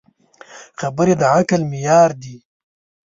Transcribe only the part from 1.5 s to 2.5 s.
معیار دي.